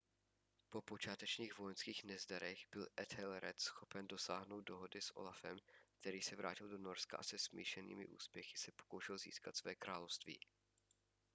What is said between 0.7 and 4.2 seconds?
počátečních vojenských nezdarech byl ethelred schopen